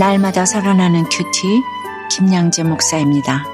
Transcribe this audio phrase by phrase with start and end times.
[0.00, 1.60] 날마다 살아나는 큐티
[2.10, 3.44] 김양재 목사입니다.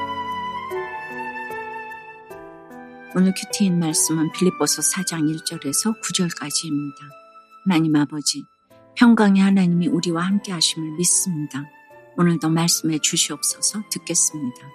[3.16, 6.94] 오늘 큐티인 말씀은 빌립보서 4장 1절에서 9절까지입니다.
[7.64, 8.44] 하나님 아버지,
[8.94, 11.64] 평강의 하나님이 우리와 함께 하심을 믿습니다.
[12.16, 14.68] 오늘도 말씀해 주시옵소서 듣겠습니다.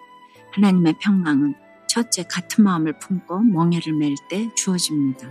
[0.52, 1.56] 하나님의 평강은
[1.88, 5.26] 첫째 같은 마음을 품고 멍에를 멜 때 주어집니다.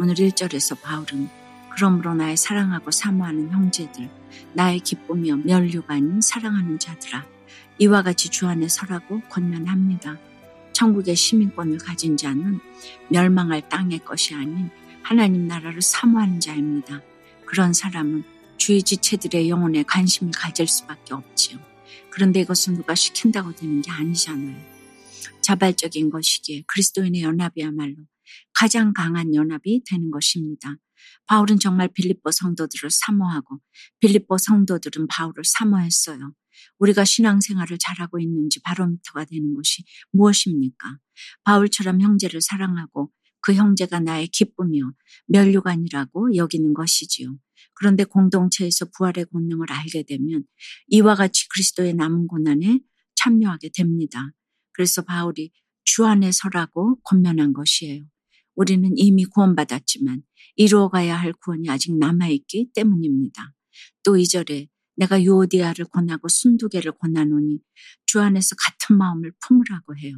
[0.00, 1.28] 오늘 1절에서 바울은
[1.78, 4.10] 그러므로 나의 사랑하고 사모하는 형제들,
[4.52, 7.24] 나의 기쁨이며 멸류가 아닌 사랑하는 자들아,
[7.78, 10.18] 이와 같이 주 안에 서라고 권면합니다.
[10.72, 12.58] 천국의 시민권을 가진 자는
[13.10, 14.70] 멸망할 땅의 것이 아닌
[15.04, 17.00] 하나님 나라를 사모하는 자입니다.
[17.46, 18.24] 그런 사람은
[18.56, 21.60] 주의 지체들의 영혼에 관심을 가질 수밖에 없지요.
[22.10, 24.56] 그런데 이것은 누가 시킨다고 되는 게 아니잖아요.
[25.42, 27.94] 자발적인 것이기에 그리스도인의 연합이야말로
[28.52, 30.74] 가장 강한 연합이 되는 것입니다.
[31.26, 33.60] 바울은 정말 빌립보 성도들을 사모하고
[34.00, 36.32] 빌립보 성도들은 바울을 사모했어요.
[36.78, 40.98] 우리가 신앙생활을 잘하고 있는지 바로미터가 되는 것이 무엇입니까?
[41.44, 43.10] 바울처럼 형제를 사랑하고
[43.40, 44.92] 그 형제가 나의 기쁨이요
[45.26, 47.38] 멸류관이라고 여기는 것이지요.
[47.74, 50.44] 그런데 공동체에서 부활의 권능을 알게 되면
[50.88, 52.80] 이와 같이 그리스도의 남은 고난에
[53.14, 54.32] 참여하게 됩니다.
[54.72, 55.52] 그래서 바울이
[55.84, 58.04] 주 안에 서라고 권면한 것이에요.
[58.58, 60.22] 우리는 이미 구원받았지만
[60.56, 63.54] 이루어가야 할 구원이 아직 남아있기 때문입니다.
[64.02, 64.66] 또 이절에
[64.96, 67.60] 내가 유오디아를 권하고 순두개를 권하노니
[68.06, 70.16] 주 안에서 같은 마음을 품으라고 해요.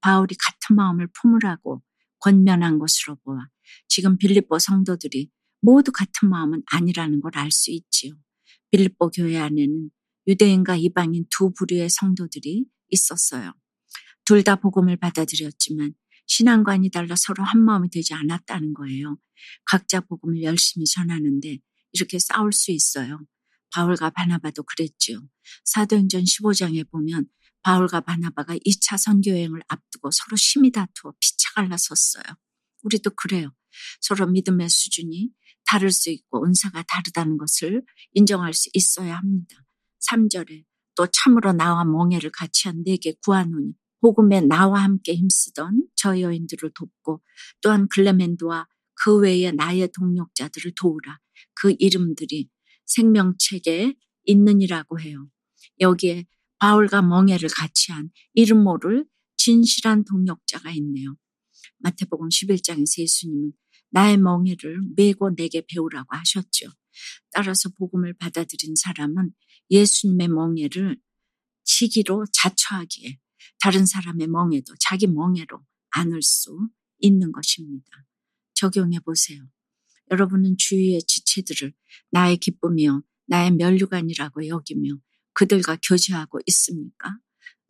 [0.00, 1.82] 바울이 같은 마음을 품으라고
[2.20, 3.48] 권면한 것으로 보아
[3.86, 8.14] 지금 빌립보 성도들이 모두 같은 마음은 아니라는 걸 알 수 있지요.
[8.70, 9.90] 빌립보 교회 안에는
[10.26, 13.52] 유대인과 이방인 두 부류의 성도들이 있었어요.
[14.24, 15.92] 둘 다 복음을 받아들였지만
[16.28, 19.18] 신앙관이 달라 서로 한 마음이 되지 않았다는 거예요.
[19.64, 21.58] 각자 복음을 열심히 전하는데
[21.92, 23.20] 이렇게 싸울 수 있어요.
[23.72, 25.20] 바울과 바나바도 그랬지요.
[25.64, 27.26] 사도행전 15장에 보면
[27.62, 32.24] 바울과 바나바가 2차 선교여행을 앞두고 서로 심히 다투어 피차 갈라섰어요.
[32.82, 33.52] 우리도 그래요.
[34.00, 35.30] 서로 믿음의 수준이
[35.66, 37.82] 다를 수 있고 은사가 다르다는 것을
[38.12, 39.56] 인정할 수 있어야 합니다.
[40.10, 40.64] 3절에
[40.94, 47.22] 또 참으로 나와 멍해를 같이 한 내게 구하노니 복음에 나와 함께 힘쓰던 저 여인들을 돕고
[47.62, 51.18] 또한 글레멘드와 그 외의 나의 동력자들을 도우라.
[51.54, 52.48] 그 이름들이
[52.86, 53.94] 생명책에
[54.24, 55.28] 있느니라고 해요.
[55.80, 56.26] 여기에
[56.58, 59.04] 바울과 멍해를 같이 한 이름 모를
[59.36, 61.16] 진실한 동력자가 있네요.
[61.78, 63.52] 마태복음 11장에서 예수님은
[63.90, 66.68] 나의 멍해를 메고 내게 배우라고 하셨죠.
[67.30, 69.30] 따라서 복음을 받아들인 사람은
[69.70, 70.98] 예수님의 멍해를
[71.64, 73.18] 지기로 자처하기에
[73.60, 76.68] 다른 사람의 멍에도 자기 멍에로 안을 수
[76.98, 77.86] 있는 것입니다.
[78.54, 79.46] 적용해 보세요.
[80.10, 81.72] 여러분은 주위의 지체들을
[82.10, 84.94] 나의 기쁨이요, 나의 멸류관이라고 여기며
[85.34, 87.18] 그들과 교제하고 있습니까?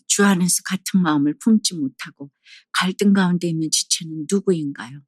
[0.07, 2.31] 주 안에서 같은 마음을 품지 못하고
[2.73, 5.03] 갈등 가운데 있는 지체는 누구인가요?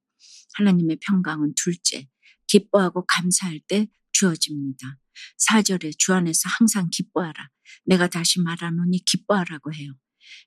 [0.54, 2.08] 하나님의 평강은 둘째,
[2.46, 4.98] 기뻐하고 감사할 때 주어집니다.
[5.48, 7.50] 4절에 주 안에서 항상 기뻐하라.
[7.86, 9.94] 내가 다시 말하노니 기뻐하라고 해요.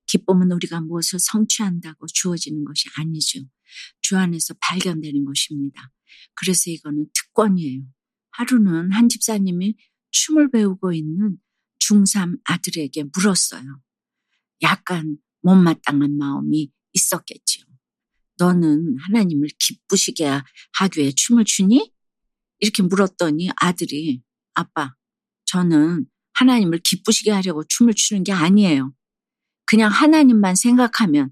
[0.08, 3.40] 기쁨은 우리가 무엇을 성취한다고 주어지는 것이 아니죠.
[4.02, 5.92] 주 안에서 발견되는 것입니다.
[6.36, 7.84] 그래서 이거는 특권이에요.
[8.32, 9.76] 하루는 한 집사님이
[10.12, 11.38] 춤을 배우고 있는
[11.80, 13.82] 중3 아들에게 물었어요.
[14.62, 17.66] 약간 못마땅한 마음이 있었겠지요.
[18.38, 20.26] 너는 하나님을 기쁘시게
[20.74, 21.92] 하기 위해 춤을 추니?
[22.60, 24.22] 이렇게 물었더니 아들이
[24.54, 24.96] 아빠,
[25.46, 28.94] 저는 하나님을 기쁘시게 하려고 춤을 추는 게 아니에요.
[29.74, 31.32] 그냥 하나님만 생각하면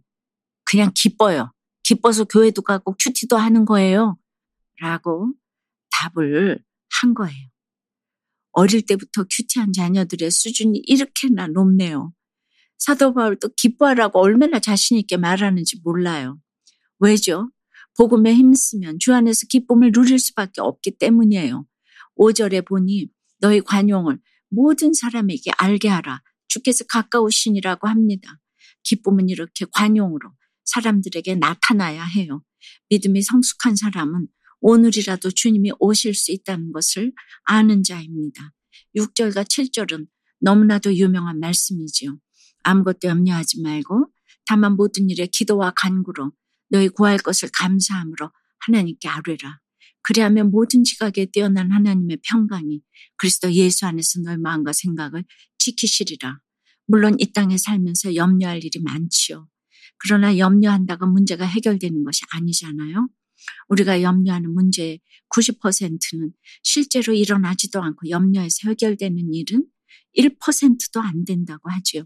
[0.63, 1.53] 그냥 기뻐요.
[1.83, 4.17] 기뻐서 교회도 가고 큐티도 하는 거예요.
[4.79, 5.31] 라고
[5.91, 6.57] 답을
[6.89, 7.49] 한 거예요.
[8.53, 12.13] 어릴 때부터 큐티한 자녀들의 수준이 이렇게나 높네요.
[12.79, 16.39] 사도 바울도 기뻐하라고 얼마나 자신있게 말하는지 몰라요.
[16.97, 17.51] 왜죠?
[17.95, 21.67] 복음에 힘쓰면 주 안에서 기쁨을 누릴 수밖에 없기 때문이에요.
[22.17, 23.07] 5절에 보니
[23.39, 26.23] 너희 관용을 모든 사람에게 알게 하라.
[26.51, 28.37] 주께서 가까우신이라고 합니다.
[28.83, 30.33] 기쁨은 이렇게 관용으로
[30.65, 32.43] 사람들에게 나타나야 해요.
[32.89, 34.27] 믿음이 성숙한 사람은
[34.59, 37.13] 오늘이라도 주님이 오실 수 있다는 것을
[37.43, 38.53] 아는 자입니다.
[38.95, 40.07] 6절과 7절은
[40.41, 42.19] 너무나도 유명한 말씀이지요.
[42.63, 44.07] 아무것도 염려하지 말고
[44.45, 46.31] 다만 모든 일에 기도와 간구로
[46.69, 49.59] 너희 구할 것을 감사함으로 하나님께 아뢰라.
[50.03, 52.81] 그리하면 모든 지각에 뛰어난 하나님의 평강이
[53.17, 55.23] 그리스도 예수 안에서 너희 마음과 생각을
[55.57, 56.39] 지키시리라.
[56.87, 59.47] 물론 이 땅에 살면서 염려할 일이 많지요.
[59.97, 63.07] 그러나 염려한다고 문제가 해결되는 것이 아니잖아요.
[63.69, 64.99] 우리가 염려하는 문제의
[65.29, 66.31] 90%는
[66.63, 69.65] 실제로 일어나지도 않고 염려해서 해결되는 일은
[70.17, 72.03] 1%도 안 된다고 하지요.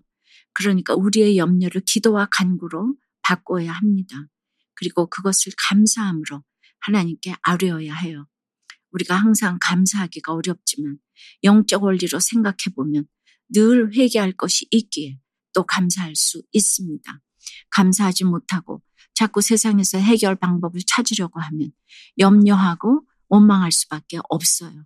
[0.54, 4.28] 그러니까 우리의 염려를 기도와 간구로 바꿔야 합니다.
[4.76, 6.44] 그리고 그것을 감사함으로
[6.86, 8.28] 하나님께 아뢰어야 해요.
[8.92, 10.98] 우리가 항상 감사하기가 어렵지만
[11.44, 13.06] 영적 원리로 생각해 보면
[13.50, 15.20] 늘 회개할 것이 있기에
[15.54, 17.22] 또 감사할 수 있습니다.
[17.72, 18.82] 감사하지 못하고
[19.14, 21.72] 자꾸 세상에서 해결 방법을 찾으려고 하면
[22.20, 24.86] 염려하고 원망할 수밖에 없어요.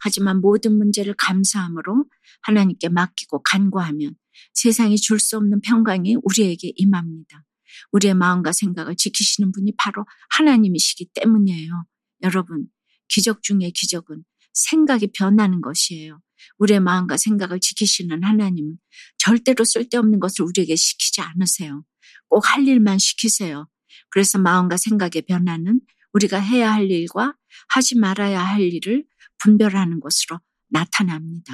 [0.00, 2.04] 하지만 모든 문제를 감사함으로
[2.42, 4.14] 하나님께 맡기고 간구하면
[4.54, 7.44] 세상이 줄 수 없는 평강이 우리에게 임합니다.
[7.92, 11.84] 우리의 마음과 생각을 지키시는 분이 바로 하나님이시기 때문이에요.
[12.22, 12.66] 여러분,
[13.08, 16.20] 기적 중의 기적은 생각이 변하는 것이에요.
[16.58, 18.78] 우리의 마음과 생각을 지키시는 하나님은
[19.18, 21.84] 절대로 쓸데없는 것을 우리에게 시키지 않으세요.
[22.28, 23.68] 꼭 할 일만 시키세요.
[24.10, 25.80] 그래서 마음과 생각의 변화는
[26.12, 27.34] 우리가 해야 할 일과
[27.68, 29.04] 하지 말아야 할 일을
[29.38, 31.52] 분별하는 것으로 나타납니다.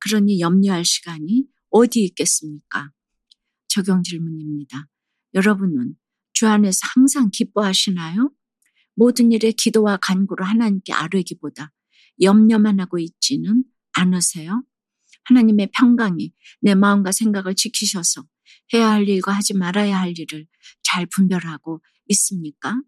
[0.00, 2.90] 그러니 염려할 시간이 어디 있겠습니까?
[3.68, 4.86] 적용 질문입니다.
[5.34, 5.96] 여러분은
[6.32, 8.32] 주 안에서 항상 기뻐하시나요?
[8.94, 11.72] 모든 일에 기도와 간구를 하나님께 아뢰기보다
[12.22, 14.64] 염려만 하고 있지는 않으세요?
[15.24, 18.24] 하나님의 평강이 내 마음과 생각을 지키셔서
[18.72, 20.46] 해야 할 일과 하지 말아야 할 일을
[20.82, 22.80] 잘 분별하고 있습니까?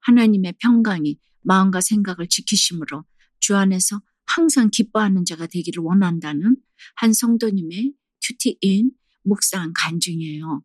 [0.00, 3.04] 하나님의 평강이 마음과 생각을 지키심으로
[3.40, 6.56] 주 안에서 항상 기뻐하는 자가 되기를 원한다는
[6.96, 8.92] 한 성도님의 큐티인
[9.24, 10.62] 묵상 간증이에요.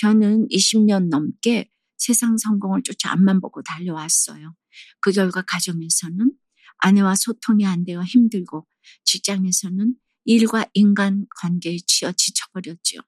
[0.00, 4.54] 저는 20년 넘게 세상 성공을 쫓아 앞만 보고 달려왔어요.
[5.00, 6.32] 그 결과 가정에서는
[6.78, 8.64] 아내와 소통이 안 되어 힘들고
[9.04, 13.00] 직장에서는 일과 인간 관계에 치여 지쳐버렸죠.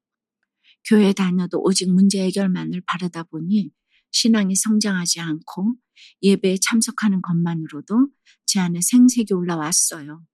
[0.89, 3.71] 교회 다녀도 오직 문제 해결만을 바라다 보니
[4.11, 5.77] 신앙이 성장하지 않고
[6.23, 8.09] 예배에 참석하는 것만으로도
[8.47, 10.25] 제 안에 생색이 올라왔어요.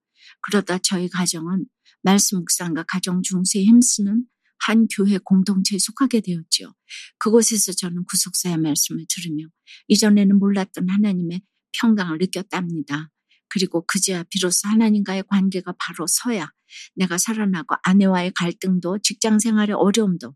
[0.41, 1.65] 그러다 저희 가정은
[2.01, 4.25] 말씀 묵상과 가정 중세에 힘쓰는
[4.59, 6.73] 한 교회 공동체에 속하게 되었지요.
[7.19, 9.45] 그곳에서 저는 구속사의 말씀을 들으며
[9.87, 11.41] 이전에는 몰랐던 하나님의
[11.79, 13.09] 평강을 느꼈답니다.
[13.49, 16.51] 그리고 그제야 비로소 하나님과의 관계가 바로 서야
[16.95, 20.35] 내가 살아나고 아내와의 갈등도 직장 생활의 어려움도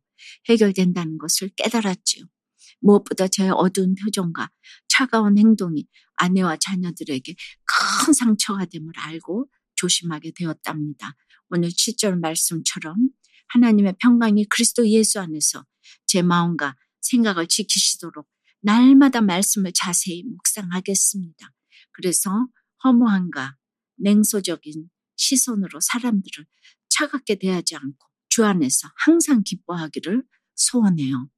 [0.49, 2.25] 해결된다는 것을 깨달았지요.
[2.79, 4.49] 무엇보다 저의 어두운 표정과
[4.87, 7.35] 차가운 행동이 아내와 자녀들에게
[7.65, 11.15] 큰 상처가 됨을 알고 조심하게 되었답니다.
[11.49, 13.09] 오늘 7절 말씀처럼
[13.53, 15.65] 하나님의 평강이 그리스도 예수 안에서
[16.05, 18.27] 제 마음과 생각을 지키시도록
[18.61, 21.51] 날마다 말씀을 자세히 묵상하겠습니다.
[21.93, 22.47] 그래서
[22.83, 23.55] 허무함과
[23.97, 26.45] 냉소적인 시선으로 사람들을
[26.89, 30.23] 차갑게 대하지 않고 주 안에서 항상 기뻐하기를
[30.55, 31.29] 소원해요.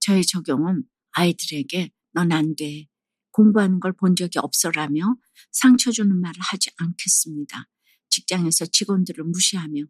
[0.00, 2.86] 저의 적용은 아이들에게 넌 안 돼.
[3.32, 5.16] 공부하는 걸 본 적이 없어라며
[5.52, 7.68] 상처 주는 말을 하지 않겠습니다.
[8.08, 9.84] 직장에서 직원들을 무시하며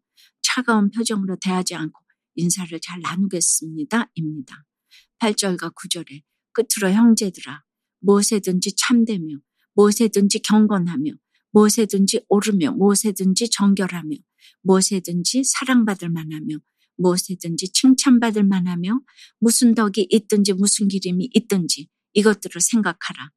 [0.52, 2.00] 차가운 표정으로 대하지 않고
[2.35, 4.11] 인사를 잘 나누겠습니다.
[4.14, 4.64] 입니다.
[5.20, 7.62] 8절과 9절에 끝으로 형제들아
[8.00, 9.37] 무엇에든지 참되며
[9.75, 11.12] 무엇에든지 경건하며
[11.52, 14.17] 무엇에든지 오르며 무엇에든지 정결하며
[14.62, 16.56] 무엇에든지 사랑받을 만하며
[16.96, 19.00] 무엇이든지 칭찬받을 만하며
[19.39, 23.31] 무슨 덕이 있든지 무슨 기림이 있든지 이것들을 생각하라.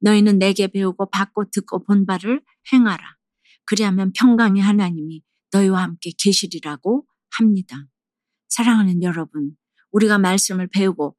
[0.00, 2.42] 너희는 내게 배우고 받고 듣고 본 바를
[2.72, 3.16] 행하라.
[3.64, 7.86] 그리하면 평강의 하나님이 너희와 함께 계시리라고 합니다.
[8.48, 9.56] 사랑하는 여러분,
[9.92, 11.16] 우리가 말씀을 배우고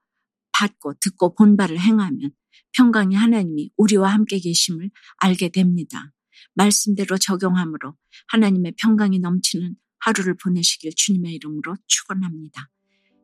[0.52, 2.32] 받고 듣고 본 바를 행하면
[2.76, 6.12] 평강의 하나님이 우리와 함께 계심을 알게 됩니다.
[6.54, 7.96] 말씀대로 적용함으로
[8.28, 12.70] 하나님의 평강이 넘치는 하루를 보내시길 주님의 이름으로 축원합니다.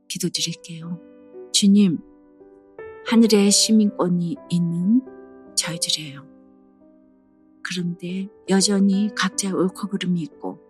[0.08, 1.00] 기도드릴게요.
[1.54, 2.00] 주님,
[3.08, 5.02] 하늘에 시민권이 있는
[5.56, 6.28] 저희들이에요.
[7.64, 10.65] 그런데 여전히 각자의 옳고 그름이 있고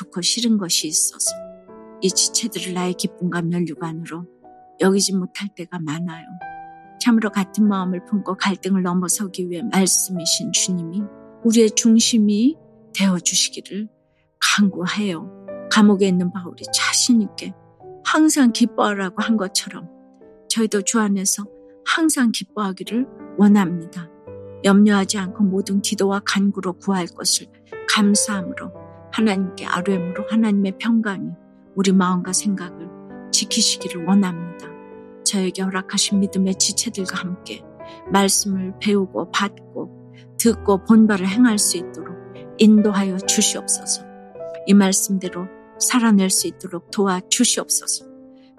[0.00, 1.30] 좋고 싫은 것이 있어서
[2.00, 4.24] 이 지체들을 나의 기쁨과 면류관으로
[4.80, 6.24] 여기지 못할 때가 많아요.
[7.00, 11.02] 참으로 같은 마음을 품고 갈등을 넘어서기 위해 말씀이신 주님이
[11.44, 12.56] 우리의 중심이
[12.94, 13.88] 되어 주시기를
[14.40, 15.68] 간구해요.
[15.70, 17.52] 감옥에 있는 바울이 자신 있게
[18.04, 19.88] 항상 기뻐하라고 한 것처럼
[20.48, 21.44] 저희도 주 안에서
[21.84, 23.06] 항상 기뻐하기를
[23.38, 24.08] 원합니다.
[24.64, 27.46] 염려하지 않고 모든 기도와 간구로 구할 것을
[27.88, 28.79] 감사함으로
[29.12, 31.30] 하나님께 아뢰므로 하나님의 평강이
[31.76, 32.88] 우리 마음과 생각을
[33.32, 34.68] 지키시기를 원합니다.
[35.24, 37.62] 저에게 허락하신 믿음의 지체들과 함께
[38.10, 42.16] 말씀을 배우고 받고 듣고 본바를 행할 수 있도록
[42.58, 44.02] 인도하여 주시옵소서.
[44.66, 45.46] 이 말씀대로
[45.78, 48.06] 살아낼 수 있도록 도와 주시옵소서.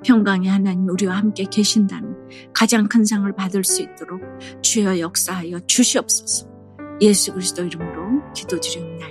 [0.04, 2.16] 평강의 하나님 우리와 함께 계신다는
[2.54, 4.22] 가장 큰 상을 받을 수 있도록
[4.62, 6.48] 주여 역사하여 주시옵소서.
[7.02, 9.11] 예수 그리스도 이름으로 기도드립니다.